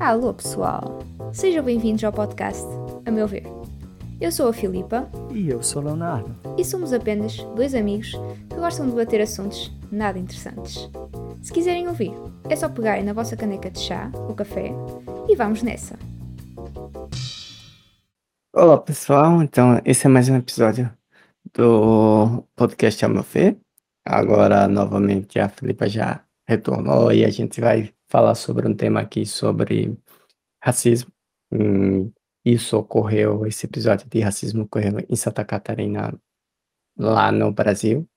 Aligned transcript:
Alô 0.00 0.34
pessoal, 0.34 0.98
sejam 1.32 1.64
bem-vindos 1.64 2.02
ao 2.04 2.12
podcast 2.12 2.62
A 3.06 3.10
Meu 3.10 3.26
Ver. 3.26 3.44
Eu 4.20 4.30
sou 4.30 4.48
a 4.48 4.52
Filipa 4.52 5.08
E 5.32 5.48
eu 5.48 5.62
sou 5.62 5.82
o 5.82 5.84
Leonardo. 5.86 6.34
e 6.58 6.64
somos 6.64 6.92
apenas 6.92 7.36
dois 7.56 7.74
amigos 7.74 8.12
que 8.48 8.56
gostam 8.56 8.86
de 8.86 8.92
debater 8.92 9.20
assuntos 9.20 9.72
nada 9.90 10.18
interessantes. 10.18 10.88
Se 11.42 11.52
quiserem 11.52 11.88
ouvir, 11.88 12.12
é 12.48 12.56
só 12.56 12.68
pegarem 12.68 13.04
na 13.04 13.12
vossa 13.12 13.36
caneca 13.36 13.70
de 13.70 13.80
chá 13.80 14.10
ou 14.28 14.34
café 14.34 14.72
e 15.28 15.36
vamos 15.36 15.62
nessa. 15.62 15.96
Olá 18.54 18.78
pessoal, 18.78 19.42
então 19.42 19.80
esse 19.84 20.06
é 20.06 20.10
mais 20.10 20.28
um 20.28 20.36
episódio 20.36 20.90
do 21.52 22.44
podcast 22.56 23.04
A 23.04 23.08
Meu 23.08 23.22
Ver. 23.22 23.56
Agora 24.04 24.68
novamente 24.68 25.38
a 25.38 25.48
Filipa 25.48 25.88
já 25.88 26.20
retornou 26.46 27.10
e 27.12 27.24
a 27.24 27.30
gente 27.30 27.60
vai 27.60 27.90
falar 28.14 28.36
sobre 28.36 28.68
um 28.68 28.76
tema 28.76 29.00
aqui 29.00 29.26
sobre 29.26 29.98
racismo. 30.62 31.10
Hum, 31.50 32.12
Isso 32.44 32.78
ocorreu, 32.78 33.44
esse 33.44 33.66
episódio 33.66 34.08
de 34.08 34.20
racismo 34.20 34.62
ocorreu 34.62 35.04
em 35.08 35.16
Santa 35.16 35.44
Catarina, 35.44 36.16
lá 36.96 37.32
no 37.32 37.50
Brasil. 37.52 38.08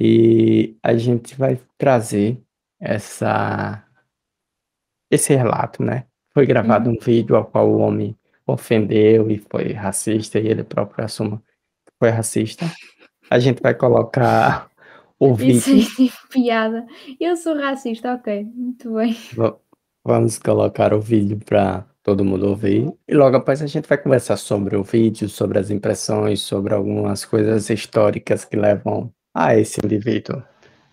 E 0.00 0.76
a 0.82 0.96
gente 0.96 1.36
vai 1.36 1.60
trazer 1.78 2.42
essa 2.80 3.86
esse 5.08 5.32
relato, 5.36 5.80
né? 5.80 6.06
Foi 6.34 6.44
gravado 6.44 6.90
um 6.90 6.98
vídeo 6.98 7.36
ao 7.36 7.46
qual 7.46 7.70
o 7.70 7.78
homem 7.78 8.18
ofendeu 8.44 9.30
e 9.30 9.38
foi 9.38 9.72
racista 9.72 10.40
e 10.40 10.48
ele 10.48 10.64
próprio 10.64 11.04
assume 11.04 11.38
que 11.38 11.92
foi 12.00 12.10
racista. 12.10 12.66
A 13.30 13.38
gente 13.38 13.62
vai 13.62 13.74
colocar 13.74 14.68
o 15.18 15.32
Isso 15.34 15.70
vídeo, 15.70 15.82
é 15.82 15.96
tipo 15.96 16.28
piada. 16.30 16.86
Eu 17.20 17.36
sou 17.36 17.56
racista, 17.56 18.14
ok, 18.14 18.44
muito 18.54 18.94
bem. 18.94 19.16
va- 19.34 19.56
vamos 20.04 20.38
colocar 20.38 20.92
o 20.94 21.00
vídeo 21.00 21.38
para 21.44 21.84
todo 22.02 22.24
mundo 22.24 22.48
ouvir 22.48 22.92
e 23.08 23.14
logo 23.14 23.36
após 23.36 23.60
a 23.60 23.66
gente 23.66 23.88
vai 23.88 23.98
conversar 23.98 24.36
sobre 24.36 24.76
o 24.76 24.84
vídeo, 24.84 25.28
sobre 25.28 25.58
as 25.58 25.70
impressões, 25.70 26.40
sobre 26.42 26.72
algumas 26.74 27.24
coisas 27.24 27.68
históricas 27.68 28.44
que 28.44 28.56
levam 28.56 29.12
a 29.34 29.56
esse 29.56 29.80
indivíduo 29.84 30.42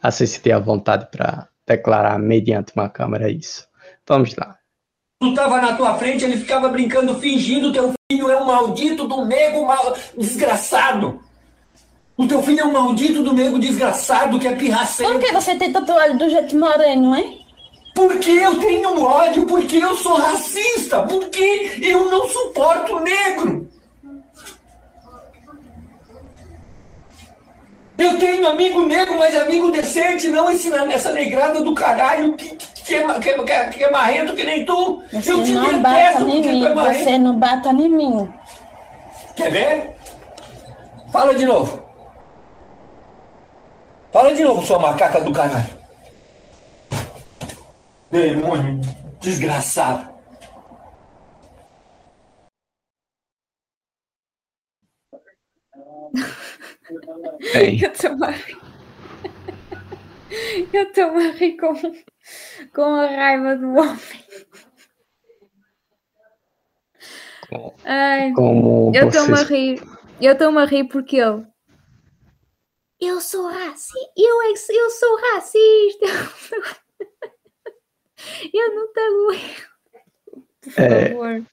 a 0.01 0.09
se 0.11 0.25
sentir 0.27 0.51
à 0.51 0.59
vontade 0.59 1.07
para 1.11 1.47
declarar 1.67 2.17
mediante 2.19 2.73
uma 2.75 2.89
câmera 2.89 3.29
isso. 3.29 3.65
Vamos 4.07 4.35
lá. 4.35 4.57
Tu 5.21 5.33
tava 5.33 5.61
na 5.61 5.77
tua 5.77 5.95
frente, 5.95 6.25
ele 6.25 6.35
ficava 6.35 6.67
brincando, 6.67 7.15
fingindo 7.19 7.71
teu 7.71 7.93
filho 8.11 8.29
é 8.29 8.41
um 8.41 8.45
maldito 8.45 9.07
do 9.07 9.23
nego 9.23 9.65
mal... 9.65 9.95
desgraçado. 10.17 11.21
O 12.15 12.27
teu 12.27 12.43
filho 12.43 12.61
é 12.61 12.65
um 12.65 12.71
maldito 12.71 13.23
do 13.23 13.33
nego 13.33 13.57
desgraçado 13.57 14.39
que 14.39 14.47
é 14.47 14.51
Por 14.51 14.59
pirraceiro. 14.59 15.19
que 15.19 15.31
você 15.33 15.55
tem 15.55 15.71
tatuagem 15.71 16.15
do 16.17 16.29
jeito 16.29 16.55
moreno, 16.57 17.15
hein? 17.15 17.39
Porque 17.95 18.29
eu 18.31 18.59
tenho 18.59 19.03
ódio, 19.03 19.45
porque 19.45 19.77
eu 19.77 19.95
sou 19.97 20.17
racista, 20.17 21.01
porque 21.03 21.77
eu 21.81 22.09
não 22.09 22.27
suporto 22.27 22.99
negro. 22.99 23.67
Eu 27.97 28.17
tenho 28.17 28.47
amigo 28.47 28.81
negro, 28.85 29.17
mas 29.17 29.35
amigo 29.35 29.71
decente, 29.71 30.27
não 30.27 30.51
ensina 30.51 30.83
nessa 30.85 31.11
negrada 31.11 31.61
do 31.61 31.73
caralho 31.75 32.33
que, 32.35 32.55
que, 32.55 32.95
é, 32.95 33.19
que, 33.19 33.29
é- 33.29 33.43
que, 33.43 33.51
é- 33.51 33.65
que 33.69 33.83
é 33.83 33.91
marrento 33.91 34.35
que 34.35 34.43
nem 34.43 34.65
tu. 34.65 35.01
Você 35.11 35.31
eu 35.31 35.43
te 35.43 35.51
não 35.51 35.79
bata 35.79 35.95
detesto 35.95 36.21
em 36.21 36.25
porque 36.25 36.41
tu 36.41 36.49
mim, 36.49 36.65
é 36.65 36.73
você 37.03 37.17
não 37.19 37.35
bata 37.37 37.69
em 37.69 37.89
mim. 37.89 38.29
Quer 39.35 39.51
ver? 39.51 39.95
Fala 41.11 41.35
de 41.35 41.45
novo. 41.45 41.82
Fala 44.13 44.31
de 44.35 44.43
novo, 44.43 44.63
sua 44.63 44.77
macaca 44.77 45.19
do 45.21 45.33
caralho. 45.33 45.65
Demônio 48.11 48.79
desgraçado. 49.19 50.13
Bem, 57.53 57.81
Eu 57.81 57.91
estou 57.91 58.23
a 58.23 58.29
rir. 58.29 58.57
Eu 60.71 60.83
estou 60.83 61.17
a 61.17 61.31
rir 61.31 61.57
com, 61.57 61.73
com 62.71 62.83
a 62.83 63.07
raiva 63.07 63.55
do 63.55 63.73
homem. 63.73 63.97
Ai, 67.83 68.31
como 68.33 68.91
eu 68.93 69.07
estou-me 69.07 69.39
a 69.39 69.43
rir. 69.43 69.81
Eu 70.21 70.33
estou-me 70.33 70.61
a 70.61 70.65
rir 70.65 70.83
porque 70.83 71.17
ele. 71.17 71.51
Eu 73.05 73.19
sou 73.19 73.47
racista. 73.47 74.11
Eu, 74.15 74.41
é 74.43 74.51
eu 74.51 74.89
sou 74.89 75.19
racista. 75.33 76.05
Eu 78.53 78.75
não 78.75 78.93
te 78.93 78.99
aguento. 79.01 79.73
Por 80.61 80.73
É. 80.77 81.09
favor. 81.09 81.43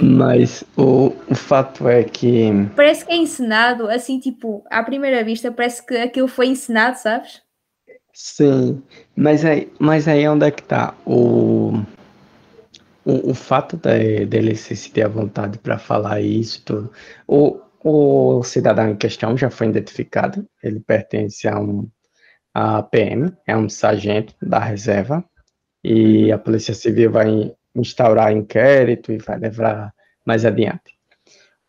Mas 0.00 0.64
o, 0.76 1.14
o 1.30 1.34
fato 1.36 1.88
é 1.88 2.02
que 2.02 2.50
Parece 2.74 3.04
que 3.04 3.12
é 3.12 3.16
encenado, 3.16 3.88
assim, 3.88 4.18
tipo, 4.18 4.64
à 4.70 4.82
primeira 4.82 5.22
vista, 5.22 5.52
parece 5.52 5.84
que 5.86 5.96
aquilo 5.96 6.26
foi 6.26 6.46
encenado, 6.48 6.96
sabes? 6.96 7.40
sim, 8.12 8.82
mas 9.14 9.44
aí, 9.44 9.72
mas 9.78 10.08
aí 10.08 10.26
onde 10.28 10.44
é 10.46 10.50
que 10.50 10.62
tá 10.64 10.92
o, 11.06 11.72
o, 13.04 13.30
o 13.30 13.34
fato 13.34 13.76
de, 13.76 14.26
dele 14.26 14.56
se 14.56 14.74
sentir 14.74 15.02
à 15.02 15.08
vontade 15.08 15.58
para 15.58 15.78
falar 15.78 16.20
isso 16.20 16.58
e 16.58 16.62
tudo. 16.62 16.92
O, 17.28 17.60
o 17.82 18.42
cidadão 18.42 18.88
em 18.90 18.96
questão 18.96 19.36
já 19.36 19.50
foi 19.50 19.68
identificado, 19.68 20.48
ele 20.62 20.80
pertence 20.80 21.46
a 21.48 21.58
um 21.58 21.88
a 22.54 22.82
PM, 22.82 23.32
é 23.46 23.56
um 23.56 23.68
sargento 23.68 24.34
da 24.42 24.58
reserva, 24.58 25.24
e 25.84 26.32
a 26.32 26.38
Polícia 26.38 26.74
Civil 26.74 27.12
vai 27.12 27.54
instaurar 27.74 28.32
inquérito 28.32 29.12
e 29.12 29.18
vai 29.18 29.38
levar 29.38 29.94
mais 30.26 30.44
adiante. 30.44 30.98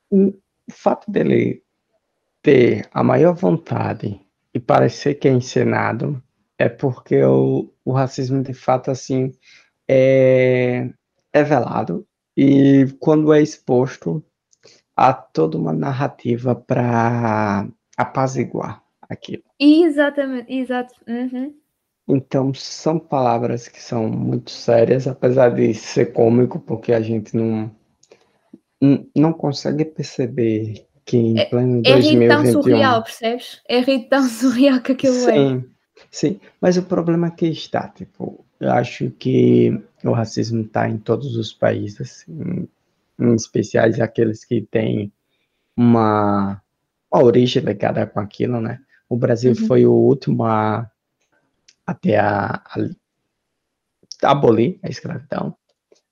O, 0.09 0.33
fato 0.71 1.09
dele 1.11 1.63
ter 2.41 2.87
a 2.91 3.03
maior 3.03 3.33
vontade 3.33 4.19
e 4.53 4.59
parecer 4.59 5.15
que 5.15 5.27
é 5.27 5.31
encenado 5.31 6.21
é 6.57 6.69
porque 6.69 7.23
o, 7.23 7.73
o 7.83 7.91
racismo 7.91 8.43
de 8.43 8.53
fato 8.53 8.91
assim 8.91 9.31
é, 9.87 10.89
é 11.33 11.43
velado 11.43 12.05
e 12.37 12.87
quando 12.99 13.33
é 13.33 13.41
exposto 13.41 14.23
há 14.99 15.13
toda 15.13 15.57
uma 15.57 15.71
narrativa 15.71 16.53
para 16.53 17.65
apaziguar 17.95 18.83
aquilo. 19.09 19.43
Exatamente, 19.57 20.53
exato. 20.53 20.93
Uhum. 21.07 21.55
Então 22.09 22.53
são 22.53 22.99
palavras 22.99 23.69
que 23.69 23.81
são 23.81 24.09
muito 24.09 24.51
sérias, 24.51 25.07
apesar 25.07 25.49
de 25.49 25.73
ser 25.73 26.11
cômico, 26.11 26.59
porque 26.59 26.91
a 26.91 26.99
gente 26.99 27.35
não 27.35 27.71
não 29.15 29.33
consegue 29.33 29.83
perceber 29.83 30.85
que 31.05 31.17
em 31.17 31.49
pleno 31.49 31.81
É 31.85 31.95
rir 31.95 32.27
tão 32.27 32.43
2021 32.43 32.51
surreal, 32.51 33.03
percebes? 33.03 33.61
É 33.67 33.79
rir 33.79 34.07
tão 34.09 34.23
surreal 34.27 34.81
que 34.81 34.91
aquilo 34.91 35.15
é. 35.29 35.33
Sim, 35.33 35.65
sim, 36.11 36.39
mas 36.59 36.77
o 36.77 36.83
problema 36.83 37.27
aqui 37.27 37.47
está, 37.47 37.87
tipo, 37.89 38.45
eu 38.59 38.71
acho 38.71 39.11
que 39.11 39.81
o 40.03 40.11
racismo 40.11 40.61
está 40.61 40.89
em 40.89 40.97
todos 40.97 41.35
os 41.35 41.53
países, 41.53 42.25
em, 42.27 42.61
em 42.63 42.69
especiais 43.35 43.99
aqueles 43.99 44.45
que 44.45 44.61
têm 44.61 45.11
uma, 45.75 46.61
uma 47.11 47.23
origem 47.23 47.63
ligada 47.63 48.05
com 48.07 48.19
aquilo, 48.19 48.59
né? 48.61 48.79
O 49.07 49.17
Brasil 49.17 49.51
Uhum. 49.51 49.67
foi 49.67 49.85
o 49.85 49.93
último 49.93 50.43
a, 50.45 50.89
a 51.85 51.93
ter 51.93 52.15
a, 52.17 52.61
a 54.23 54.31
abolir 54.31 54.79
a 54.83 54.89
escravidão, 54.89 55.55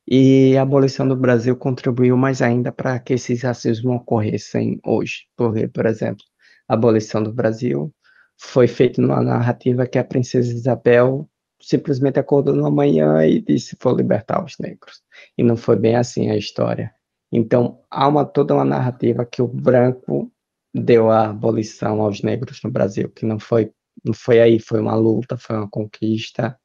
e 0.07 0.55
a 0.57 0.61
abolição 0.61 1.07
do 1.07 1.15
Brasil 1.17 1.55
contribuiu 1.57 2.15
mais 2.15 2.41
ainda 2.41 2.71
para 2.71 2.97
que 2.99 3.13
esses 3.13 3.41
racismos 3.43 3.97
ocorressem 3.97 4.79
hoje, 4.85 5.27
porque, 5.35 5.67
por 5.67 5.85
exemplo, 5.85 6.23
a 6.67 6.75
abolição 6.75 7.21
do 7.21 7.33
Brasil 7.33 7.93
foi 8.37 8.67
feita 8.67 9.01
numa 9.01 9.21
narrativa 9.21 9.85
que 9.85 9.97
a 9.97 10.03
princesa 10.03 10.53
Isabel 10.53 11.29
simplesmente 11.59 12.19
acordou 12.19 12.55
numa 12.55 12.71
manhã 12.71 13.25
e 13.25 13.41
disse 13.41 13.75
vou 13.81 13.95
libertar 13.95 14.43
os 14.43 14.57
negros. 14.59 15.01
E 15.37 15.43
não 15.43 15.57
foi 15.57 15.75
bem 15.75 15.95
assim 15.95 16.29
a 16.29 16.37
história. 16.37 16.93
Então, 17.31 17.83
há 17.89 18.07
uma, 18.07 18.25
toda 18.25 18.53
uma 18.53 18.65
narrativa 18.65 19.25
que 19.25 19.41
o 19.41 19.47
branco 19.47 20.31
deu 20.73 21.09
a 21.09 21.29
abolição 21.29 22.01
aos 22.01 22.21
negros 22.21 22.61
no 22.63 22.71
Brasil, 22.71 23.09
que 23.09 23.25
não 23.25 23.39
foi, 23.39 23.71
não 24.03 24.13
foi 24.13 24.39
aí, 24.39 24.59
foi 24.59 24.79
uma 24.79 24.95
luta, 24.95 25.37
foi 25.37 25.57
uma 25.57 25.69
conquista. 25.69 26.57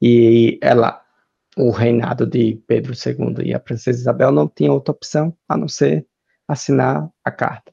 E 0.00 0.58
ela, 0.62 1.02
o 1.56 1.70
reinado 1.70 2.26
de 2.26 2.56
Pedro 2.66 2.92
II 2.92 3.46
e 3.48 3.54
a 3.54 3.60
princesa 3.60 4.00
Isabel 4.00 4.30
não 4.30 4.48
tinha 4.48 4.72
outra 4.72 4.92
opção 4.92 5.36
a 5.48 5.56
não 5.56 5.68
ser 5.68 6.06
assinar 6.46 7.10
a 7.24 7.30
carta. 7.30 7.72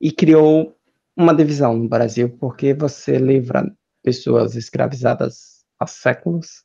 E 0.00 0.12
criou 0.12 0.76
uma 1.16 1.34
divisão 1.34 1.76
no 1.76 1.88
Brasil, 1.88 2.36
porque 2.38 2.74
você 2.74 3.18
livra 3.18 3.64
pessoas 4.02 4.54
escravizadas 4.54 5.64
há 5.78 5.86
séculos 5.86 6.64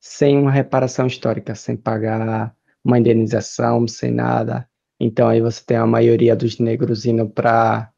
sem 0.00 0.36
uma 0.36 0.50
reparação 0.50 1.06
histórica, 1.06 1.54
sem 1.54 1.76
pagar 1.76 2.56
uma 2.84 2.98
indenização, 2.98 3.86
sem 3.86 4.10
nada. 4.10 4.68
Então 4.98 5.28
aí 5.28 5.40
você 5.40 5.62
tem 5.64 5.76
a 5.76 5.86
maioria 5.86 6.36
dos 6.36 6.58
negros 6.58 7.06
indo 7.06 7.28
para 7.28 7.90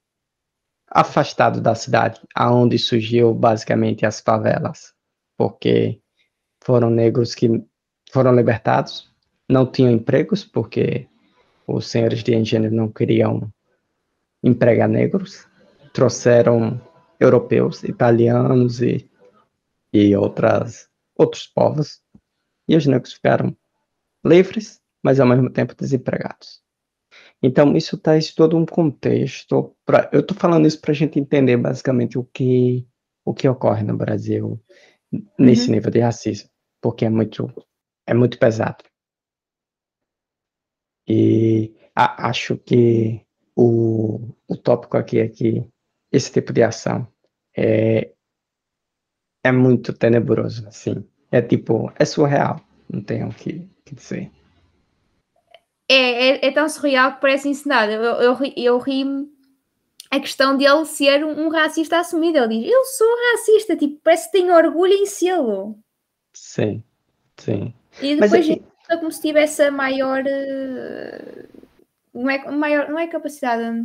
afastado 0.90 1.60
da 1.60 1.74
cidade, 1.74 2.20
aonde 2.34 2.78
surgiu 2.78 3.34
basicamente 3.34 4.06
as 4.06 4.20
favelas, 4.20 4.94
porque 5.36 6.00
foram 6.62 6.88
negros 6.88 7.34
que 7.34 7.48
foram 8.10 8.34
libertados 8.34 9.12
não 9.48 9.70
tinham 9.70 9.92
empregos, 9.92 10.44
porque 10.44 11.08
os 11.66 11.86
senhores 11.88 12.22
de 12.22 12.34
engenho 12.34 12.70
não 12.70 12.90
queriam 12.90 13.52
empregar 14.42 14.88
negros, 14.88 15.46
trouxeram 15.92 16.80
europeus, 17.20 17.82
italianos 17.84 18.82
e, 18.82 19.08
e 19.92 20.14
outras, 20.16 20.88
outros 21.16 21.46
povos, 21.46 22.02
e 22.68 22.76
os 22.76 22.86
negros 22.86 23.12
ficaram 23.12 23.56
livres, 24.24 24.80
mas 25.02 25.20
ao 25.20 25.26
mesmo 25.26 25.50
tempo 25.50 25.74
desempregados. 25.74 26.62
Então, 27.42 27.76
isso 27.76 27.98
traz 27.98 28.34
todo 28.34 28.56
um 28.56 28.66
contexto. 28.66 29.76
Pra, 29.84 30.10
eu 30.12 30.20
estou 30.20 30.36
falando 30.36 30.66
isso 30.66 30.80
para 30.80 30.92
a 30.92 30.94
gente 30.94 31.18
entender 31.18 31.56
basicamente 31.56 32.18
o 32.18 32.24
que, 32.24 32.86
o 33.24 33.34
que 33.34 33.48
ocorre 33.48 33.82
no 33.84 33.96
Brasil 33.96 34.60
nesse 35.38 35.68
Uhum. 35.68 35.76
nível 35.76 35.90
de 35.90 36.00
racismo, 36.00 36.50
porque 36.82 37.04
é 37.04 37.10
muito, 37.10 37.48
é 38.06 38.14
muito 38.14 38.38
pesado. 38.38 38.84
E 41.06 41.74
a- 41.94 42.28
acho 42.28 42.56
que 42.58 43.24
o, 43.56 44.34
o 44.48 44.56
tópico 44.56 44.96
aqui 44.96 45.18
é 45.18 45.28
que 45.28 45.68
esse 46.12 46.32
tipo 46.32 46.52
de 46.52 46.62
ação 46.62 47.06
é, 47.56 48.12
é 49.42 49.52
muito 49.52 49.92
tenebroso, 49.92 50.66
assim. 50.68 51.04
É 51.30 51.40
tipo, 51.42 51.92
é 51.98 52.04
surreal, 52.04 52.60
não 52.90 53.02
tenho 53.02 53.28
o 53.28 53.34
que, 53.34 53.68
dizer. 53.92 54.30
É, 55.88 55.94
é, 56.46 56.46
é 56.46 56.50
tão 56.52 56.68
surreal 56.68 57.14
que 57.14 57.20
parece 57.20 57.48
encenado. 57.48 57.92
Eu, 57.92 58.02
eu, 58.02 58.38
eu 58.56 58.78
ri-me 58.78 59.28
a 60.10 60.18
questão 60.20 60.56
dele 60.56 60.84
ser 60.86 61.24
um, 61.24 61.46
um 61.46 61.48
racista 61.50 61.98
assumido. 61.98 62.38
Ele 62.38 62.60
diz: 62.62 62.72
Eu 62.72 62.84
sou 62.84 63.06
racista, 63.32 63.76
tipo, 63.76 64.00
parece 64.02 64.26
que 64.30 64.38
tem 64.38 64.50
orgulho 64.50 64.92
em 64.94 65.06
sê-lo. 65.06 65.78
Sim, 66.32 66.82
sim. 67.38 67.74
E 68.00 68.16
Mas 68.16 68.30
depois 68.30 68.50
aqui- 68.50 68.64
é 68.90 68.96
como 68.96 69.12
se 69.12 69.20
tivesse 69.20 69.62
a 69.62 69.70
maior. 69.70 70.24
eh, 70.26 71.46
Não 72.14 72.30
é, 72.30 72.50
maior, 72.50 72.88
não 72.88 72.98
é 72.98 73.06
capacidade, 73.06 73.84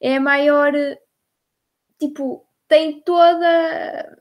é 0.00 0.16
a 0.16 0.20
maior. 0.20 0.74
eh, 0.74 0.98
Tipo, 1.98 2.44
tem 2.66 3.00
toda 3.00 4.18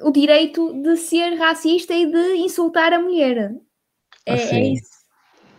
o 0.00 0.10
direito 0.12 0.72
de 0.82 0.96
ser 0.96 1.34
racista 1.34 1.92
e 1.94 2.06
de 2.06 2.36
insultar 2.36 2.92
a 2.92 2.98
mulher. 3.00 3.52
É, 4.26 4.32
é 4.32 4.34
Assim, 4.34 4.72
isso. 4.74 4.92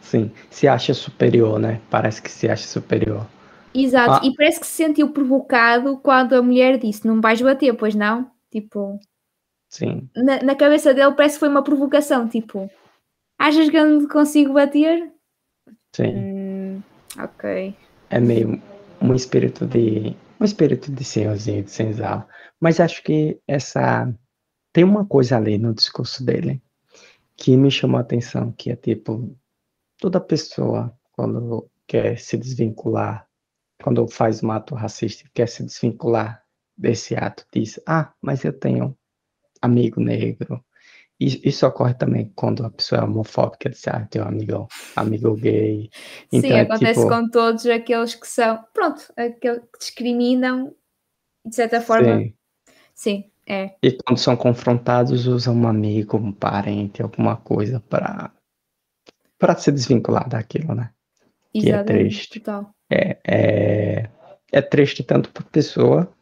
Sim, 0.01 0.31
se 0.50 0.68
acha 0.68 0.94
superior, 0.94 1.60
né? 1.60 1.81
Parece 1.89 2.21
que 2.21 2.30
se 2.30 2.50
acha 2.50 2.68
superior. 2.68 3.25
Exato. 3.74 4.24
Ah. 4.24 4.27
E 4.27 4.33
parece 4.36 4.60
que 4.60 4.68
se 4.68 4.74
sentiu 4.74 5.12
provocado 5.12 5.98
quando 5.98 6.33
a 6.33 6.42
mulher 6.42 6.77
disse: 6.77 7.07
Não 7.07 7.21
vais 7.21 7.42
bater, 7.42 7.74
pois 7.75 7.95
não? 7.95 8.30
Tipo, 8.51 9.00
Sim, 9.69 10.07
na, 10.15 10.44
na 10.44 10.56
cabeça 10.56 10.94
dele 10.94 11.13
parece 11.13 11.36
que 11.36 11.39
foi 11.39 11.50
uma 11.50 11.63
provocação. 11.63 12.27
Tipo, 12.27 12.69
achas 13.39 13.69
que 13.69 13.77
eu 13.77 13.89
não 13.89 14.07
consigo 14.07 14.54
bater? 14.54 15.12
sim. 15.95 16.15
Hum, 16.15 16.81
ok. 17.18 17.75
É 18.10 18.19
meio 18.19 18.62
um 19.01 19.15
espírito 19.15 19.65
de 19.65 20.15
um 20.39 20.45
espírito 20.45 20.92
de 20.92 21.04
senhorzinho, 21.04 21.63
de 21.63 21.71
senzala. 21.71 22.27
Mas 22.60 22.80
acho 22.80 23.01
que 23.01 23.39
essa 23.48 24.13
tem 24.71 24.83
uma 24.83 25.06
coisa 25.06 25.38
ali 25.38 25.57
no 25.57 25.74
discurso 25.74 26.24
dele 26.24 26.62
que 27.38 27.57
me 27.57 27.71
chamou 27.71 27.97
a 27.97 28.01
atenção, 28.01 28.51
que 28.53 28.71
é 28.71 28.75
tipo 28.75 29.35
toda 30.00 30.19
pessoa 30.21 30.97
quando 31.13 31.69
quer 31.88 32.18
se 32.19 32.38
desvincular, 32.38 33.27
quando 33.83 34.07
faz 34.07 34.44
um 34.44 34.51
ato 34.51 34.75
racista, 34.75 35.30
quer 35.33 35.47
se 35.50 35.63
desvincular 35.63 36.44
desse 36.77 37.15
ato, 37.15 37.45
diz: 37.53 37.80
"Ah, 37.88 38.13
mas 38.21 38.44
eu 38.45 38.53
tenho 38.57 38.97
amigo 39.62 40.01
negro". 40.01 40.63
Isso, 41.19 41.65
ocorre 41.68 41.94
também 41.94 42.31
quando 42.35 42.65
a 42.65 42.69
pessoa 42.69 43.01
é 43.01 43.03
homofóbica, 43.06 43.69
diz: 43.69 43.88
"Ah, 43.88 44.01
eu 44.01 44.07
tenho 44.09 44.25
amigo, 44.27 44.68
amigo 44.95 45.36
gay". 45.36 45.89
Sim, 46.31 46.38
Então 46.39 46.57
é 46.57 46.62
acontece 46.62 46.95
tipo- 46.95 47.09
com 47.09 47.29
todos 47.29 47.65
aqueles 47.68 48.15
que 48.15 48.27
são, 48.27 48.63
pronto, 48.74 49.01
aqueles 49.18 49.59
que 49.71 49.79
discriminam, 49.79 50.75
de 51.45 51.56
certa 51.56 51.81
forma. 51.81 52.18
Sim. 52.18 52.33
Sim, 52.95 53.31
é. 53.48 53.75
E 53.81 53.92
quando 53.92 54.18
são 54.18 54.36
confrontados, 54.36 55.28
usam 55.28 55.56
um 55.56 55.68
amigo, 55.68 56.18
um 56.18 56.31
parente, 56.31 57.01
alguma 57.01 57.36
coisa 57.38 57.80
para 57.80 58.31
para 59.38 59.57
se 59.57 59.72
desvincular 59.72 60.30
daquilo, 60.30 60.74
né? 60.74 60.92
Que 61.51 61.60
é 61.60 61.69
Exatamente. 61.69 62.04
triste. 62.06 62.40
Total. 62.40 62.74
É, 62.90 63.18
é, 63.28 64.10
é 64.51 64.62
triste 64.62 65.04
tanto 65.04 65.30
para 65.31 65.44
a 65.44 65.50
pessoa 65.50 66.13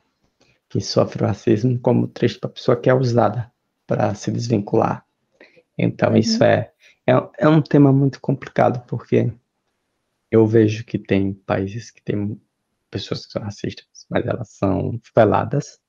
que 0.67 0.81
sofre 0.81 1.23
o 1.23 1.27
racismo, 1.27 1.77
como 1.79 2.07
triste 2.07 2.39
para 2.39 2.49
a 2.49 2.53
pessoa 2.53 2.79
que 2.79 2.89
é 2.89 2.93
usada 2.93 3.51
para 3.85 4.15
se 4.15 4.31
desvincular. 4.31 5.05
Então, 5.77 6.11
Uhum. 6.11 6.17
isso 6.17 6.43
é, 6.43 6.71
é, 7.05 7.13
é 7.39 7.47
um 7.47 7.61
tema 7.61 7.91
muito 7.91 8.19
complicado, 8.21 8.83
porque 8.87 9.31
eu 10.31 10.47
vejo 10.47 10.85
que 10.85 10.97
tem 10.97 11.33
países 11.33 11.91
que 11.91 12.01
têm 12.01 12.41
pessoas 12.89 13.25
que 13.25 13.33
são 13.33 13.41
racistas, 13.41 13.85
mas 14.09 14.25
elas 14.25 14.49
são 14.49 14.99
veladas, 15.15 15.79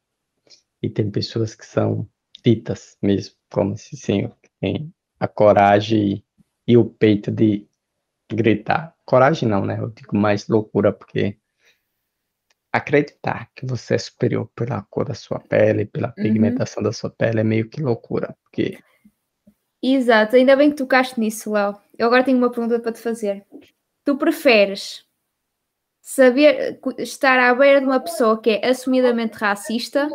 e 0.82 0.90
tem 0.90 1.10
pessoas 1.10 1.54
que 1.54 1.64
são 1.64 2.08
ditas 2.44 2.96
mesmo, 3.00 3.36
como 3.50 3.74
esse 3.74 3.96
senhor, 3.96 4.36
que 4.42 4.50
tem 4.60 4.92
a 5.20 5.28
coragem 5.28 6.24
e 6.66 6.76
o 6.76 6.84
peito 6.84 7.30
de 7.30 7.66
gritar. 8.30 8.94
Coragem 9.04 9.48
não, 9.48 9.64
né? 9.64 9.78
Eu 9.78 9.90
digo 9.90 10.16
mais 10.16 10.48
loucura, 10.48 10.92
porque 10.92 11.38
acreditar 12.72 13.50
que 13.54 13.66
você 13.66 13.94
é 13.94 13.98
superior 13.98 14.50
pela 14.54 14.82
cor 14.82 15.04
da 15.04 15.14
sua 15.14 15.38
pele, 15.38 15.84
pela 15.84 16.08
pigmentação 16.08 16.82
da 16.82 16.92
sua 16.92 17.10
pele, 17.10 17.40
é 17.40 17.44
meio 17.44 17.68
que 17.68 17.80
loucura, 17.82 18.34
porque 18.42 18.78
Exato, 19.82 20.36
ainda 20.36 20.54
bem 20.54 20.70
que 20.70 20.76
tocaste 20.76 21.18
nisso, 21.18 21.52
Léo. 21.52 21.76
Eu 21.98 22.06
agora 22.06 22.22
tenho 22.22 22.38
uma 22.38 22.50
pergunta 22.50 22.78
para 22.78 22.92
te 22.92 23.00
fazer. 23.00 23.44
Tu 24.04 24.16
preferes 24.16 25.04
saber 26.00 26.80
estar 26.98 27.36
à 27.38 27.52
beira 27.52 27.80
de 27.80 27.86
uma 27.86 27.98
pessoa 27.98 28.40
que 28.40 28.50
é 28.50 28.68
assumidamente 28.68 29.36
racista 29.36 30.08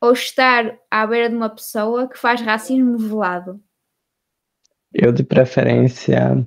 ou 0.00 0.12
estar 0.12 0.76
à 0.90 1.06
beira 1.06 1.28
de 1.28 1.36
uma 1.36 1.48
pessoa 1.48 2.08
que 2.08 2.18
faz 2.18 2.40
racismo 2.40 2.98
velado? 2.98 3.60
eu, 4.98 5.12
de 5.12 5.22
preferência, 5.22 6.44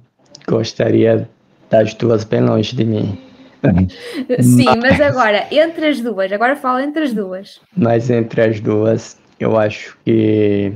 gostaria 0.47 1.29
das 1.69 1.93
duas 1.93 2.23
bem 2.23 2.41
longe 2.41 2.75
de 2.75 2.83
mim. 2.83 3.17
Sim, 4.41 4.65
mas 4.81 4.99
agora, 4.99 5.47
entre 5.51 5.87
as 5.87 6.01
duas, 6.01 6.31
agora 6.31 6.55
fala 6.55 6.83
entre 6.83 7.03
as 7.03 7.13
duas. 7.13 7.61
Mas 7.75 8.09
entre 8.09 8.41
as 8.41 8.59
duas, 8.59 9.19
eu 9.39 9.57
acho 9.57 9.97
que, 10.03 10.73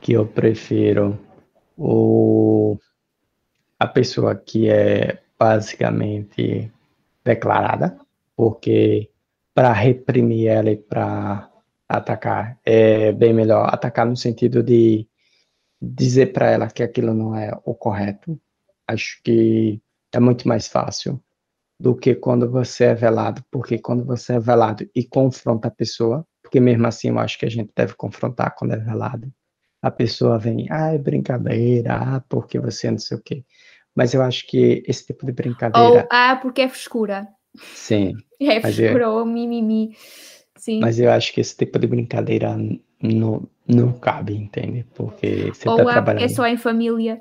que 0.00 0.12
eu 0.12 0.26
prefiro 0.26 1.18
o, 1.76 2.76
a 3.80 3.86
pessoa 3.86 4.34
que 4.34 4.68
é 4.68 5.18
basicamente 5.38 6.70
declarada, 7.24 7.98
porque 8.36 9.08
para 9.52 9.72
reprimir 9.72 10.48
ela 10.48 10.70
e 10.70 10.76
para 10.76 11.48
atacar 11.88 12.58
é 12.64 13.12
bem 13.12 13.32
melhor 13.32 13.68
atacar 13.72 14.06
no 14.06 14.16
sentido 14.16 14.62
de 14.62 15.06
dizer 15.80 16.32
para 16.32 16.50
ela 16.50 16.68
que 16.68 16.82
aquilo 16.82 17.12
não 17.14 17.36
é 17.36 17.50
o 17.64 17.74
correto. 17.74 18.40
Acho 18.86 19.20
que 19.22 19.80
é 20.12 20.20
muito 20.20 20.48
mais 20.48 20.68
fácil 20.68 21.22
do 21.78 21.94
que 21.94 22.14
quando 22.14 22.50
você 22.50 22.84
é 22.84 22.94
velado, 22.94 23.44
porque 23.50 23.78
quando 23.78 24.04
você 24.04 24.34
é 24.34 24.40
velado 24.40 24.88
e 24.94 25.04
confronta 25.04 25.68
a 25.68 25.70
pessoa, 25.70 26.26
porque 26.42 26.60
mesmo 26.60 26.86
assim 26.86 27.08
eu 27.08 27.18
acho 27.18 27.38
que 27.38 27.46
a 27.46 27.50
gente 27.50 27.72
deve 27.76 27.94
confrontar 27.94 28.54
quando 28.56 28.74
é 28.74 28.78
velado. 28.78 29.32
A 29.82 29.90
pessoa 29.90 30.38
vem, 30.38 30.66
ah, 30.70 30.94
é 30.94 30.98
brincadeira, 30.98 31.94
ah, 31.96 32.20
porque 32.28 32.58
você 32.58 32.90
não 32.90 32.98
sei 32.98 33.18
o 33.18 33.22
quê. 33.22 33.44
Mas 33.94 34.14
eu 34.14 34.22
acho 34.22 34.46
que 34.46 34.82
esse 34.86 35.06
tipo 35.06 35.26
de 35.26 35.32
Ou, 35.32 35.34
brincadeira, 35.34 36.08
ah, 36.10 36.36
porque 36.40 36.62
é 36.62 36.68
frescura. 36.68 37.28
sim, 37.74 38.14
É 38.40 38.60
frescura 38.60 39.10
ou 39.10 39.24
mimimi. 39.26 39.96
Sim. 40.56 40.80
mas 40.80 40.98
eu 40.98 41.10
acho 41.10 41.32
que 41.32 41.40
esse 41.40 41.56
tipo 41.56 41.78
de 41.78 41.86
brincadeira 41.86 42.56
não, 43.02 43.48
não 43.66 43.92
cabe, 43.98 44.34
entende? 44.34 44.84
Porque 44.94 45.52
você 45.52 45.68
ou 45.68 45.74
ah, 45.74 45.76
porque 45.78 45.90
é 45.90 45.92
trabalhando. 45.92 46.30
só 46.30 46.46
em 46.46 46.56
família 46.56 47.20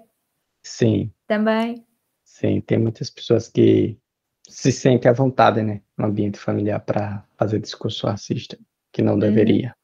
Sim, 0.62 1.12
também. 1.28 1.86
sim, 2.24 2.62
tem 2.62 2.78
muitas 2.78 3.10
pessoas 3.10 3.50
que 3.50 3.98
se 4.48 4.72
sentem 4.72 5.10
à 5.10 5.13
vontade, 5.13 5.62
né, 5.62 5.82
no 5.98 6.06
ambiente 6.06 6.38
familiar 6.38 6.80
para 6.80 7.25
fazer 7.38 7.60
discurso 7.60 8.08
racista, 8.08 8.58
que 8.92 9.02
não 9.02 9.18
deveria. 9.18 9.75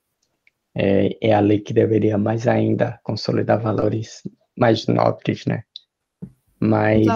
É, 0.76 1.30
é 1.30 1.34
a 1.34 1.40
lei 1.40 1.60
que 1.60 1.74
deveria 1.74 2.18
mais 2.18 2.48
ainda 2.48 3.00
consolidar 3.04 3.60
valores 3.60 4.22
mais 4.56 4.86
nobres, 4.88 5.46
né? 5.46 5.64
Mas 6.60 7.08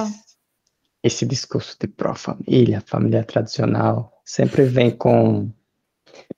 esse 1.04 1.26
discurso 1.26 1.78
de 1.80 1.88
pró-família, 1.88 2.82
família 2.82 3.24
tradicional, 3.24 4.22
sempre 4.26 4.64
vem 4.64 4.90
com 4.90 5.52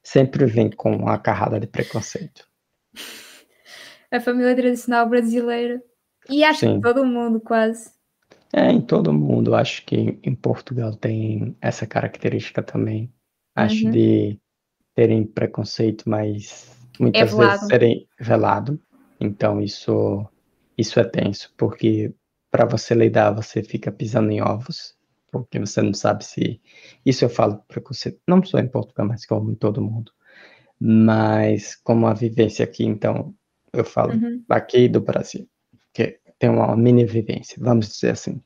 sempre 0.03 0.45
vem 0.45 0.69
com 0.69 0.95
uma 0.95 1.17
carrada 1.17 1.59
de 1.59 1.67
preconceito. 1.67 2.47
A 4.11 4.19
família 4.19 4.55
tradicional 4.55 5.07
brasileira. 5.09 5.81
E 6.29 6.43
acho 6.43 6.61
Sim. 6.61 6.75
que 6.75 6.81
todo 6.81 7.05
mundo 7.05 7.39
quase. 7.39 7.91
É, 8.53 8.71
em 8.71 8.81
todo 8.81 9.13
mundo, 9.13 9.53
acho 9.53 9.85
que 9.85 10.19
em 10.23 10.33
Portugal 10.35 10.95
tem 10.95 11.55
essa 11.61 11.85
característica 11.85 12.63
também. 12.63 13.13
Acho 13.55 13.85
Uhum. 13.85 13.91
de 13.91 14.39
terem 14.95 15.25
preconceito, 15.25 16.09
mas 16.09 16.75
muitas 16.99 17.31
velado. 17.31 17.51
vezes 17.51 17.67
serem 17.67 18.07
velado. 18.19 18.81
Então 19.19 19.61
isso 19.61 20.25
isso 20.77 20.99
é 20.99 21.03
tenso, 21.05 21.53
porque 21.57 22.13
para 22.51 22.65
você 22.65 22.93
lidar, 22.93 23.31
você 23.31 23.63
fica 23.63 23.91
pisando 23.91 24.31
em 24.31 24.41
ovos, 24.41 24.94
porque 25.43 25.59
você 25.59 25.81
não 25.81 25.93
sabe 25.93 26.23
se. 26.25 26.61
Isso 27.05 27.25
eu 27.25 27.29
falo 27.29 27.57
preconceito, 27.67 28.19
não 28.27 28.43
só 28.43 28.59
em 28.59 28.67
Portugal, 28.67 29.07
mas 29.07 29.25
como 29.25 29.51
em 29.51 29.55
todo 29.55 29.81
mundo. 29.81 30.11
Mas 30.79 31.75
como 31.75 32.07
a 32.07 32.13
vivência 32.13 32.63
aqui, 32.63 32.83
então, 32.85 33.33
eu 33.73 33.85
falo 33.85 34.13
Uhum. 34.13 34.43
aqui 34.49 34.87
do 34.87 35.01
Brasil, 35.01 35.47
que 35.93 36.19
tem 36.37 36.49
uma 36.49 36.75
mini 36.75 37.05
vivência, 37.05 37.57
vamos 37.59 37.87
dizer 37.89 38.11
assim. 38.11 38.41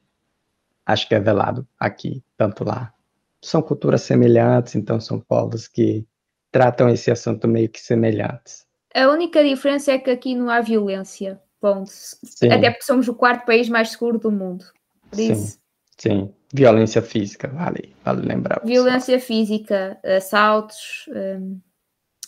Acho 0.85 1.07
que 1.07 1.15
é 1.15 1.19
velado 1.19 1.67
aqui, 1.79 2.23
tanto 2.37 2.63
lá. 2.63 2.93
São 3.41 3.61
culturas 3.61 4.01
semelhantes, 4.01 4.75
então 4.75 4.99
são 4.99 5.19
povos 5.19 5.67
que 5.67 6.05
tratam 6.51 6.89
esse 6.89 7.11
assunto 7.11 7.47
meio 7.47 7.69
que 7.69 7.79
semelhantes. 7.79 8.65
A 8.93 9.07
única 9.07 9.43
diferença 9.43 9.91
é 9.91 9.99
que 9.99 10.09
aqui 10.09 10.35
não 10.35 10.49
há 10.49 10.61
violência. 10.61 11.39
Ponto. 11.61 11.89
Sim. 11.91 12.51
Até 12.51 12.71
porque 12.71 12.85
somos 12.85 13.07
o 13.07 13.13
quarto 13.13 13.45
país 13.45 13.69
mais 13.69 13.89
seguro 13.89 14.17
do 14.17 14.31
mundo. 14.31 14.65
Por 15.09 15.19
isso, 15.19 15.59
Sim, 15.99 16.33
violência 16.53 17.01
física, 17.01 17.47
vale, 17.49 17.93
vale 18.05 18.21
lembrar. 18.25 18.61
pessoal. 18.61 18.67
violência 18.67 19.19
física, 19.19 19.99
assaltos, 20.03 21.05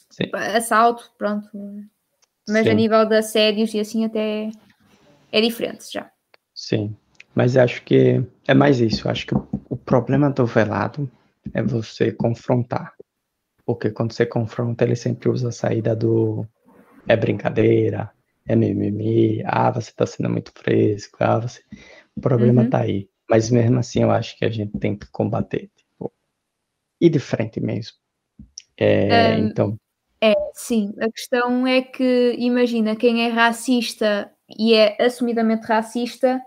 Sim. 0.09 0.29
assalto, 0.33 1.11
pronto. 1.17 1.47
Mas 2.47 2.67
a 2.67 2.71
Sim. 2.71 2.75
nível 2.75 3.05
de 3.05 3.15
assédios 3.15 3.73
e 3.73 3.79
assim 3.79 4.03
até 4.05 4.49
é 5.31 5.41
diferente 5.41 5.85
já. 5.91 6.11
Sim, 6.53 6.95
mas 7.33 7.55
acho 7.55 7.81
que 7.83 8.21
é 8.47 8.53
mais 8.53 8.79
isso. 8.81 9.07
Acho 9.07 9.25
que 9.25 9.35
o, 9.35 9.47
o 9.69 9.77
problema 9.77 10.29
do 10.29 10.45
velado 10.45 11.09
é 11.53 11.61
você 11.63 12.11
confrontar. 12.11 12.93
Porque 13.65 13.89
quando 13.89 14.11
você 14.11 14.25
confronta, 14.25 14.83
ele 14.83 14.95
sempre 14.95 15.29
usa 15.29 15.47
a 15.49 15.51
saída 15.51 15.95
do 15.95 16.45
é 17.07 17.15
brincadeira, 17.15 18.11
é 18.45 18.55
mimimi, 18.55 19.41
ah, 19.45 19.71
você 19.71 19.91
tá 19.95 20.05
sendo 20.05 20.29
muito 20.29 20.51
fresco, 20.53 21.17
ah, 21.21 21.39
você... 21.39 21.61
O 22.15 22.21
problema 22.21 22.63
Uhum. 22.63 22.69
tá 22.69 22.79
aí. 22.81 23.09
Mas 23.31 23.49
mesmo 23.49 23.79
assim, 23.79 24.03
eu 24.03 24.11
acho 24.11 24.37
que 24.37 24.43
a 24.43 24.49
gente 24.51 24.77
tem 24.77 24.93
que 24.97 25.07
combater. 25.09 25.71
Tipo, 25.77 26.11
ir 27.01 27.09
de 27.09 27.19
frente 27.19 27.61
mesmo. 27.61 27.97
É, 28.77 29.37
Hum, 29.37 29.47
então, 29.47 29.77
Sim, 30.53 30.93
a 30.99 31.09
questão 31.11 31.65
é 31.67 31.81
que, 31.81 32.33
imagina, 32.37 32.95
quem 32.95 33.25
é 33.25 33.29
racista 33.29 34.31
e 34.57 34.73
é 34.73 34.95
assumidamente 35.03 35.65
racista, 35.65 36.41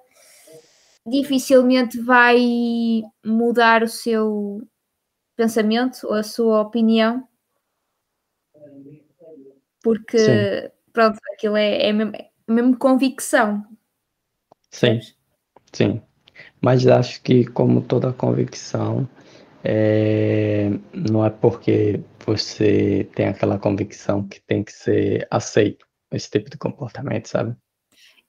dificilmente 1.07 2.01
vai 2.01 3.03
mudar 3.25 3.83
o 3.83 3.89
seu 3.89 4.63
pensamento 5.37 6.07
ou 6.07 6.15
a 6.15 6.23
sua 6.23 6.61
opinião, 6.63 7.27
porque, 9.83 10.19
Sim. 10.19 10.71
pronto, 10.93 11.19
aquilo 11.35 11.57
é, 11.57 11.89
é 11.89 11.93
mesmo, 11.93 12.15
é 12.17 12.31
mesmo 12.49 12.79
convicção. 12.79 13.65
sim. 14.71 15.01
Sim, 15.73 16.03
mas 16.65 16.87
acho 16.87 17.21
que, 17.21 17.45
como 17.45 17.83
toda 17.83 18.11
convicção, 18.11 19.07
é, 19.63 20.71
não 20.95 21.23
é 21.23 21.29
porque 21.29 22.01
você 22.25 23.07
tem 23.15 23.29
aquela 23.29 23.59
convicção 23.59 24.27
que 24.27 24.41
tem 24.41 24.65
que 24.65 24.73
ser 24.73 25.29
aceito 25.31 25.87
esse 26.11 26.31
tipo 26.31 26.49
de 26.49 26.57
comportamento, 26.57 27.29
sabe? 27.29 27.55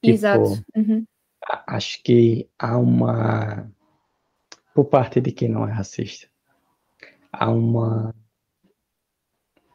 Exato. 0.04 0.56
Tipo, 0.56 0.66
Uhum. 0.76 1.06
acho 1.66 2.04
que 2.04 2.50
há 2.60 2.78
uma, 2.78 3.72
por 4.74 4.84
parte 4.84 5.22
de 5.22 5.32
quem 5.32 5.48
não 5.48 5.66
é 5.66 5.72
racista, 5.72 6.28
há 7.32 7.50
uma, 7.50 8.14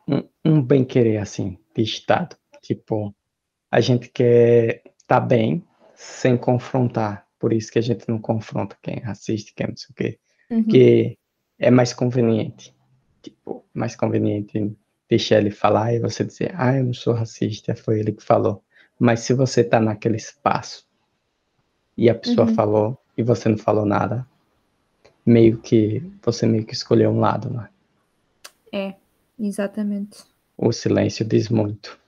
um, 0.07 0.29
um 0.45 0.63
bem-querer, 0.63 1.17
assim, 1.17 1.57
de 1.75 1.81
Estado. 1.83 2.37
Tipo, 2.61 3.15
a 3.71 3.81
gente 3.81 4.11
quer 4.11 4.83
estar 4.99 5.21
bem 5.21 5.67
sem 5.95 6.37
confrontar. 6.37 7.30
Por 7.41 7.53
isso 7.55 7.73
que 7.73 7.79
a 7.79 7.83
gente 7.83 8.07
não 8.07 8.21
confronta 8.21 8.77
quem 8.83 8.99
é 8.99 9.01
racista, 9.01 9.51
quem 9.57 9.65
é 9.65 9.69
não 9.71 9.77
sei 9.77 9.89
o 9.91 9.95
quê. 9.95 10.19
Uhum. 10.51 10.63
Porque 10.63 11.19
é 11.59 11.71
mais 11.71 11.93
conveniente. 11.93 12.73
Tipo, 13.23 13.65
mais 13.75 13.97
conveniente 13.97 14.77
deixar 15.09 15.39
ele 15.39 15.51
falar 15.51 15.95
e 15.95 15.99
você 15.99 16.23
dizer, 16.23 16.53
ah, 16.55 16.77
eu 16.77 16.85
não 16.85 16.95
sou 16.95 17.15
racista, 17.15 17.75
foi 17.75 17.99
ele 17.99 18.13
que 18.13 18.23
falou. 18.23 18.63
Mas 18.99 19.21
se 19.21 19.33
você 19.35 19.65
tá 19.65 19.81
naquele 19.81 20.17
espaço 20.17 20.87
e 21.97 22.09
a 22.11 22.15
pessoa 22.15 22.47
Uhum. 22.47 22.55
falou 22.55 22.99
e 23.17 23.23
você 23.23 23.49
não 23.49 23.59
falou 23.59 23.87
nada, 23.87 24.27
meio 25.25 25.59
que 25.59 26.03
você 26.23 26.47
meio 26.47 26.65
que 26.67 26.75
escolheu 26.75 27.11
um 27.11 27.21
lado, 27.21 27.51
né? 27.51 27.69
É, 28.73 28.95
exatamente. 29.39 30.25
O 30.57 30.71
silêncio 30.73 31.25
diz 31.25 31.49
muito. 31.49 31.99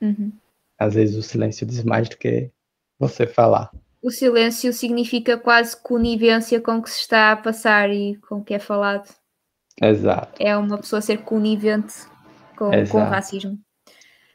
Uhum. 0.00 0.32
Às 0.78 0.94
vezes 0.94 1.16
o 1.16 1.22
silêncio 1.22 1.66
diz 1.66 1.84
mais 1.84 2.08
do 2.08 2.16
que 2.16 2.50
você 2.98 3.26
falar. 3.26 3.70
O 4.02 4.10
silêncio 4.10 4.72
significa 4.72 5.38
quase 5.38 5.76
conivência 5.80 6.60
com 6.60 6.78
o 6.78 6.82
que 6.82 6.90
se 6.90 7.00
está 7.00 7.32
a 7.32 7.36
passar 7.36 7.88
e 7.90 8.16
com 8.28 8.36
o 8.36 8.44
que 8.44 8.54
é 8.54 8.58
falado. 8.58 9.08
Exato. 9.80 10.42
É 10.42 10.56
uma 10.56 10.78
pessoa 10.78 11.00
ser 11.00 11.18
conivente 11.18 11.94
com, 12.56 12.70
com 12.90 12.98
o 12.98 13.04
racismo. 13.04 13.58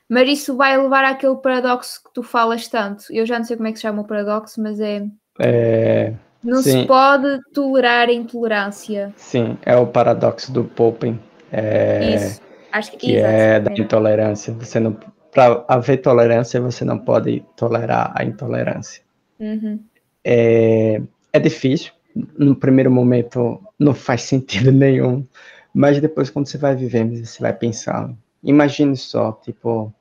Mas 0.09 0.29
isso 0.29 0.55
vai 0.55 0.77
levar 0.77 1.03
àquele 1.03 1.35
paradoxo 1.35 2.01
que 2.03 2.13
tu 2.13 2.23
falas 2.23 2.67
tanto. 2.67 3.05
Eu 3.09 3.25
já 3.25 3.37
não 3.37 3.45
sei 3.45 3.57
como 3.57 3.67
é 3.67 3.71
que 3.71 3.77
se 3.77 3.81
chama 3.81 4.01
o 4.01 4.07
paradoxo, 4.07 4.61
mas 4.61 4.79
é. 4.79 5.05
É, 5.39 6.13
Não 6.41 6.61
Sim. 6.61 6.81
se 6.81 6.87
pode 6.87 7.39
tolerar 7.53 8.07
a 8.07 8.13
intolerância. 8.13 9.13
sim, 9.17 9.57
é 9.63 9.75
o 9.75 9.85
paradoxo 9.85 10.51
do 10.51 10.63
Popper. 10.63 11.13
É, 11.51 12.15
Isso. 12.15 12.41
Acho 12.71 12.91
que, 12.91 12.97
que 12.97 13.17
é 13.17 13.59
da 13.59 13.71
é. 13.71 13.79
intolerância. 13.79 14.53
Você 14.53 14.79
não, 14.79 14.97
para 15.31 15.65
haver 15.67 15.97
tolerância, 15.97 16.61
você 16.61 16.85
não 16.85 16.97
pode 16.97 17.45
tolerar 17.55 18.13
a 18.15 18.23
intolerância. 18.23 19.06
Uhum. 19.39 19.79
É, 20.23 21.01
é 21.31 21.39
difícil. 21.39 21.91
No 22.37 22.55
primeiro 22.55 22.91
momento 22.91 23.61
não 23.77 23.93
faz 23.93 24.23
sentido 24.23 24.71
nenhum, 24.71 25.25
mas 25.73 25.99
depois 26.01 26.29
quando 26.29 26.47
você 26.47 26.57
vai 26.57 26.75
vivendo, 26.75 27.15
você 27.15 27.41
vai 27.41 27.53
pensando. 27.53 28.17
Imagine 28.43 28.95
só, 28.95 29.31
tipo, 29.31 29.93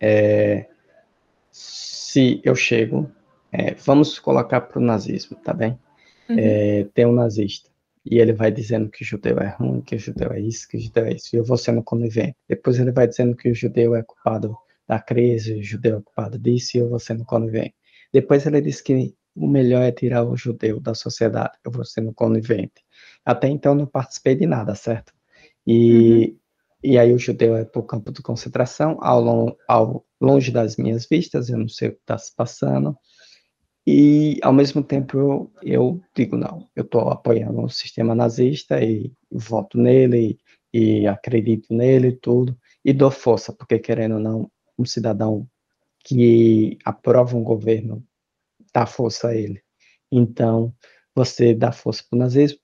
é, 0.00 0.66
se 1.50 2.40
eu 2.44 2.54
chego, 2.54 3.10
é, 3.52 3.74
vamos 3.74 4.18
colocar 4.18 4.60
para 4.60 4.78
o 4.78 4.82
nazismo, 4.82 5.36
tá 5.36 5.52
bem? 5.52 5.78
Uhum. 6.28 6.36
É, 6.38 6.86
tem 6.94 7.06
um 7.06 7.12
nazista 7.12 7.68
e 8.10 8.18
ele 8.18 8.32
vai 8.32 8.50
dizendo 8.50 8.88
que 8.88 9.02
o 9.02 9.06
judeu 9.06 9.38
é 9.38 9.48
ruim, 9.48 9.82
que 9.82 9.94
o 9.94 9.98
judeu 9.98 10.32
é 10.32 10.40
isso, 10.40 10.66
que 10.66 10.76
o 10.76 10.80
judeu 10.80 11.04
é 11.04 11.12
isso, 11.12 11.34
e 11.34 11.38
eu 11.38 11.44
vou 11.44 11.58
sendo 11.58 11.82
conivente. 11.82 12.36
Depois 12.48 12.78
ele 12.78 12.90
vai 12.90 13.06
dizendo 13.06 13.36
que 13.36 13.50
o 13.50 13.54
judeu 13.54 13.94
é 13.94 14.02
culpado 14.02 14.56
da 14.86 14.98
crise, 14.98 15.54
o 15.54 15.62
judeu 15.62 15.98
é 15.98 16.00
culpado 16.00 16.38
disso, 16.38 16.76
e 16.76 16.80
eu 16.80 16.88
vou 16.88 16.98
sendo 16.98 17.24
conivente. 17.24 17.74
Depois 18.12 18.46
ele 18.46 18.60
diz 18.60 18.80
que 18.80 19.14
o 19.34 19.46
melhor 19.46 19.82
é 19.82 19.92
tirar 19.92 20.24
o 20.24 20.36
judeu 20.36 20.80
da 20.80 20.94
sociedade, 20.94 21.56
eu 21.64 21.70
vou 21.70 21.84
sendo 21.84 22.12
conivente. 22.12 22.84
Até 23.24 23.48
então 23.48 23.74
não 23.74 23.86
participei 23.86 24.34
de 24.34 24.46
nada, 24.46 24.74
certo? 24.74 25.12
E, 25.66 26.36
e 26.82 26.98
aí 26.98 27.12
o 27.12 27.18
judeu 27.18 27.56
é 27.56 27.64
para 27.64 27.80
o 27.80 27.86
campo 27.86 28.10
de 28.12 28.22
concentração, 28.22 28.98
ao, 29.00 29.56
ao 29.68 30.06
longe 30.20 30.50
das 30.50 30.76
minhas 30.76 31.06
vistas, 31.06 31.48
eu 31.48 31.58
não 31.58 31.68
sei 31.68 31.88
o 31.88 31.92
que 31.92 32.00
está 32.00 32.18
se 32.18 32.34
passando. 32.34 32.96
E, 33.86 34.38
ao 34.42 34.52
mesmo 34.52 34.82
tempo, 34.82 35.16
eu, 35.18 35.52
eu 35.62 36.00
digo, 36.14 36.36
não, 36.36 36.68
eu 36.76 36.84
estou 36.84 37.08
apoiando 37.08 37.62
o 37.62 37.70
sistema 37.70 38.14
nazista 38.14 38.82
e 38.84 39.10
voto 39.30 39.78
nele 39.78 40.38
e, 40.72 41.06
acredito 41.06 41.72
nele 41.72 42.08
e 42.08 42.16
tudo, 42.16 42.54
e 42.84 42.92
dou 42.92 43.10
força, 43.10 43.50
porque, 43.50 43.78
querendo 43.78 44.16
ou 44.16 44.20
não, 44.20 44.50
um 44.78 44.84
cidadão 44.84 45.48
que 46.08 46.78
aprova 46.86 47.36
um 47.36 47.44
governo 47.44 48.02
dá 48.72 48.86
força 48.86 49.28
a 49.28 49.36
ele. 49.36 49.62
Então, 50.10 50.74
você 51.14 51.54
dá 51.54 51.70
força 51.70 52.02
para 52.08 52.16
o 52.16 52.18
nazismo 52.18 52.58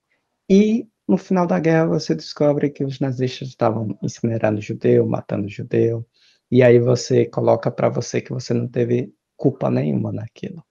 e, 0.49 0.89
no 1.07 1.19
final 1.19 1.47
da 1.47 1.61
guerra, 1.61 1.89
você 1.89 2.15
descobre 2.15 2.71
que 2.71 2.83
os 2.83 3.01
nazistas 3.01 3.49
estavam 3.49 3.99
incinerando 4.03 4.63
judeu, 4.63 5.07
matando 5.07 5.47
judeu, 5.47 6.07
e 6.51 6.63
aí 6.63 6.79
você 6.79 7.27
coloca 7.27 7.71
para 7.71 7.91
você 7.91 8.23
que 8.23 8.33
você 8.33 8.55
não 8.55 8.67
teve 8.67 9.15
culpa 9.37 9.71
nenhuma 9.71 10.11
naquilo. 10.11 10.65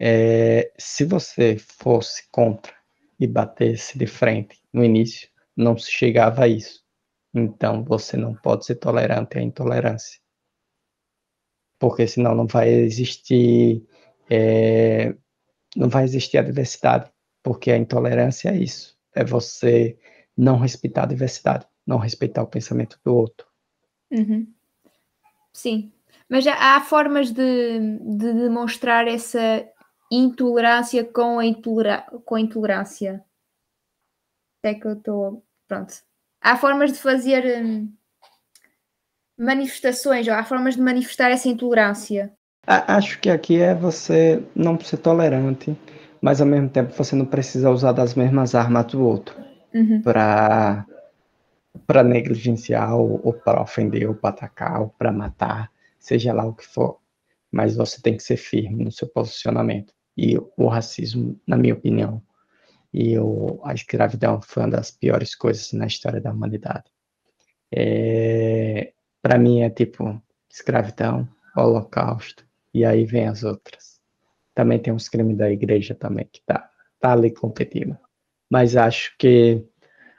É, 0.00 0.72
se 0.78 1.04
você 1.04 1.58
fosse 1.58 2.22
contra 2.30 2.72
e 3.20 3.26
batesse 3.26 3.98
de 3.98 4.06
frente 4.06 4.58
no 4.72 4.82
início, 4.82 5.28
não 5.54 5.76
se 5.76 5.90
chegava 5.90 6.44
a 6.44 6.48
isso. 6.48 6.82
Então 7.34 7.84
você 7.84 8.16
não 8.16 8.34
pode 8.34 8.64
ser 8.64 8.76
tolerante 8.76 9.36
à 9.36 9.42
intolerância. 9.42 10.18
Porque 11.78 12.06
senão 12.06 12.34
não 12.34 12.46
vai 12.46 12.68
existir, 12.68 13.86
é, 14.28 15.14
não 15.76 15.88
vai 15.88 16.04
existir 16.04 16.38
a 16.38 16.42
diversidade. 16.42 17.10
Porque 17.42 17.70
a 17.70 17.76
intolerância 17.76 18.50
é 18.50 18.56
isso. 18.56 18.96
É 19.14 19.24
você 19.24 19.98
não 20.36 20.58
respeitar 20.58 21.04
a 21.04 21.06
diversidade, 21.06 21.66
não 21.86 21.98
respeitar 21.98 22.42
o 22.42 22.46
pensamento 22.46 22.98
do 23.04 23.14
outro. 23.14 23.46
Uhum. 24.10 24.46
Sim, 25.52 25.92
mas 26.28 26.46
há, 26.46 26.80
formas 26.80 27.32
de, 27.32 27.80
de 27.80 28.32
demonstrar 28.32 29.08
essa 29.08 29.66
intolerância 30.10 31.04
com 31.04 31.38
a, 31.38 31.44
intolera 31.44 32.02
com 32.24 32.34
a 32.34 32.40
intolerância. 32.40 33.24
É 34.62 34.74
que 34.74 34.86
eu 34.86 34.92
estou. 34.92 35.44
Pronto. 35.66 35.94
Há 36.40 36.56
formas 36.56 36.92
de 36.92 36.98
fazer 36.98 37.64
hum, 37.64 37.92
manifestações, 39.38 40.26
ou 40.26 40.34
há 40.34 40.44
formas 40.44 40.74
de 40.74 40.82
manifestar 40.82 41.30
essa 41.30 41.48
intolerância. 41.48 42.32
Acho 42.66 43.18
que 43.20 43.30
aqui 43.30 43.60
é 43.60 43.74
você 43.74 44.42
não 44.54 44.78
ser 44.78 44.98
tolerante, 44.98 45.76
mas 46.20 46.40
ao 46.40 46.46
mesmo 46.46 46.68
tempo 46.68 46.92
você 46.92 47.16
não 47.16 47.24
precisa 47.24 47.70
usar 47.70 47.92
das 47.92 48.14
mesmas 48.14 48.54
armas 48.54 48.86
do 48.86 49.02
outro 49.02 49.34
uhum. 49.74 50.02
para 50.02 50.84
para 51.86 52.02
negligenciar 52.02 52.94
ou, 52.96 53.20
ou 53.24 53.32
para 53.32 53.62
ofender 53.62 54.08
ou 54.08 54.14
para 54.14 54.30
atacar 54.30 54.80
ou 54.80 54.88
para 54.88 55.12
matar, 55.12 55.70
seja 55.98 56.32
lá 56.32 56.44
o 56.44 56.52
que 56.52 56.66
for. 56.66 56.98
Mas 57.50 57.76
você 57.76 58.02
tem 58.02 58.16
que 58.16 58.22
ser 58.22 58.36
firme 58.36 58.84
no 58.84 58.92
seu 58.92 59.08
posicionamento. 59.08 59.94
E 60.16 60.36
o 60.56 60.66
racismo, 60.66 61.40
na 61.46 61.56
minha 61.56 61.74
opinião, 61.74 62.20
e 62.92 63.18
o, 63.18 63.60
a 63.64 63.72
escravidão 63.72 64.40
foi 64.42 64.64
uma 64.64 64.70
das 64.70 64.90
piores 64.90 65.34
coisas 65.34 65.72
na 65.72 65.86
história 65.86 66.20
da 66.20 66.32
humanidade. 66.32 66.90
É, 67.70 68.77
para 69.28 69.38
mim 69.38 69.60
é 69.60 69.68
tipo 69.68 70.20
escravidão, 70.50 71.28
holocausto, 71.54 72.44
e 72.72 72.84
aí 72.84 73.04
vem 73.04 73.28
as 73.28 73.44
outras. 73.44 74.00
Também 74.54 74.78
tem 74.78 74.92
uns 74.92 75.08
crimes 75.08 75.36
da 75.36 75.50
igreja 75.50 75.94
também 75.94 76.26
que 76.32 76.40
tá, 76.46 76.68
tá 76.98 77.12
ali 77.12 77.30
competindo. 77.30 77.96
Mas 78.50 78.74
acho 78.74 79.14
que 79.18 79.62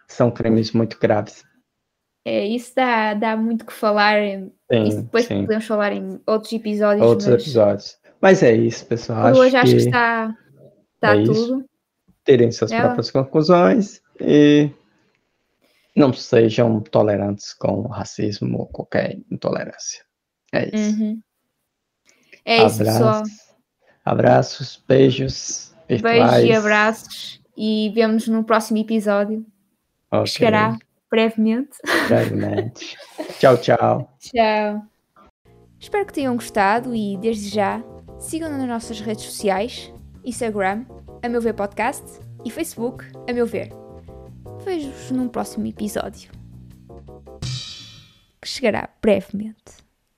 são 0.08 0.30
crimes 0.30 0.72
muito 0.72 1.00
graves. 1.00 1.44
É, 2.24 2.46
isso 2.46 2.74
dá, 2.75 3.16
dá 3.16 3.36
muito 3.36 3.66
que 3.66 3.74
falar. 3.74 4.20
Sim, 4.72 4.84
isso 4.84 5.01
depois 5.01 5.25
sim. 5.25 5.42
podemos 5.42 5.66
falar 5.66 5.92
em 5.94 6.22
outros 6.28 6.54
episódios. 6.54 7.06
Outros 7.06 7.28
mas 7.28 7.42
episódios. 7.42 7.98
Mas 8.22 8.44
é 8.44 8.54
isso, 8.54 8.86
pessoal. 8.86 9.28
Acho 9.28 9.39
hoje 9.42 9.56
acho 9.56 9.72
que 9.72 9.78
que 9.80 9.86
está, 9.86 10.36
está 10.96 11.16
é 11.16 11.22
isso. 11.22 11.34
tudo. 11.34 11.66
terem 12.24 12.51
suas 12.51 12.72
É. 12.72 12.80
próprias 12.80 13.10
conclusões 13.10 14.01
e 14.22 14.70
não 16.00 16.13
sejam 16.13 16.79
tolerantes 16.79 17.53
com 17.53 17.82
o 17.82 17.88
racismo 17.88 18.60
ou 18.60 18.68
qualquer 18.68 19.20
intolerância. 19.29 20.03
É 20.53 20.65
isso. 20.74 21.00
Uhum. 21.01 21.22
É 22.46 22.65
isso, 22.65 22.77
pessoal. 22.79 23.24
Abraços, 24.06 24.82
beijos 24.88 25.75
virtuais. 25.88 26.32
Beijos 26.32 26.50
e 26.50 26.53
abraços. 26.53 27.41
E 27.56 27.91
vemos 27.94 28.27
no 28.29 28.44
próximo 28.46 28.77
episódio. 28.79 29.46
Ok, 30.10 30.27
Chegará 30.27 30.77
brevemente. 31.12 31.77
brevemente. 32.08 32.98
tchau, 33.38 33.58
tchau. 33.58 34.18
Tchau. 34.20 34.82
Espero 35.77 36.06
que 36.06 36.13
tenham 36.13 36.36
gostado 36.36 36.96
e, 36.96 37.18
desde 37.18 37.50
já, 37.50 37.84
sigam-nos 38.18 38.58
nas 38.58 38.68
nossas 38.68 39.01
redes 39.01 39.25
sociais: 39.25 39.94
Instagram, 40.24 40.86
a 41.22 41.27
meu 41.27 41.41
ver 41.41 41.53
podcast 41.53 42.06
e 42.46 42.50
Facebook, 42.50 43.06
a 43.27 43.34
meu 43.34 43.46
ver. 43.46 43.88
Vejo-vos 44.63 45.12
num 45.12 45.28
próximo 45.28 45.68
episódio. 45.68 46.32
Que 48.42 48.48
chegará 48.48 48.89
brevemente. 49.01 49.88